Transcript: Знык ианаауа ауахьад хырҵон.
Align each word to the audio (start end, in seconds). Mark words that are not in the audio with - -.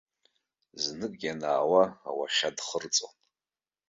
Знык 0.83 1.13
ианаауа 1.25 1.83
ауахьад 2.09 2.57
хырҵон. 2.67 3.13